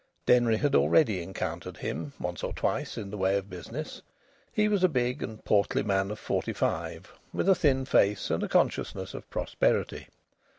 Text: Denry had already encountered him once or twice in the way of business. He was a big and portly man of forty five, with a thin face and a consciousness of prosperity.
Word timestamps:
Denry 0.25 0.57
had 0.57 0.73
already 0.73 1.21
encountered 1.21 1.77
him 1.77 2.13
once 2.19 2.41
or 2.43 2.53
twice 2.53 2.97
in 2.97 3.11
the 3.11 3.19
way 3.19 3.37
of 3.37 3.51
business. 3.51 4.01
He 4.51 4.67
was 4.67 4.83
a 4.83 4.89
big 4.89 5.21
and 5.21 5.45
portly 5.45 5.83
man 5.83 6.09
of 6.09 6.17
forty 6.17 6.53
five, 6.53 7.13
with 7.31 7.47
a 7.47 7.53
thin 7.53 7.85
face 7.85 8.31
and 8.31 8.41
a 8.41 8.47
consciousness 8.49 9.13
of 9.13 9.29
prosperity. 9.29 10.07